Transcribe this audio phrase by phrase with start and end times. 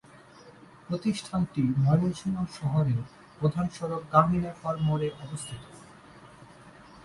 [0.87, 2.99] প্রতিষ্ঠানটি ময়মনসিংহ শহরের
[3.39, 5.61] প্রধান সড়ক গাঙিনারপাড় মোড়ে অবস্থিত।